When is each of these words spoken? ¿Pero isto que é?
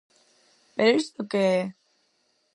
¿Pero 0.75 0.95
isto 1.01 1.21
que 1.29 1.39
é? 1.59 1.61